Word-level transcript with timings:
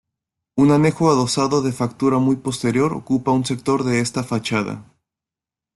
Un 0.55 0.71
anejo 0.71 1.11
adosado 1.11 1.61
de 1.61 1.71
factura 1.71 2.17
muy 2.17 2.35
posterior 2.37 2.91
ocupa 2.93 3.29
un 3.29 3.45
sector 3.45 3.83
de 3.83 3.99
esta 3.99 4.23
fachada. 4.23 4.83